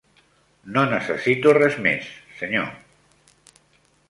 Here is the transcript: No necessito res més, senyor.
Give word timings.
No 0.77 0.85
necessito 0.93 1.53
res 1.59 1.77
més, 1.89 2.09
senyor. 2.41 2.73